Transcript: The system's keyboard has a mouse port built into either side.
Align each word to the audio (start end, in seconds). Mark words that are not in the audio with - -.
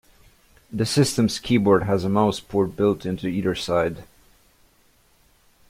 The 0.71 0.87
system's 0.87 1.37
keyboard 1.37 1.83
has 1.83 2.03
a 2.03 2.09
mouse 2.09 2.39
port 2.39 2.75
built 2.75 3.05
into 3.05 3.27
either 3.27 3.53
side. 3.53 4.03